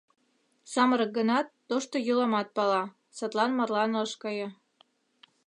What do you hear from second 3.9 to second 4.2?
ыш